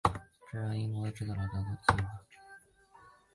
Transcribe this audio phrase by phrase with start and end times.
[0.49, 2.09] 这让英国海军知道了德国的计划。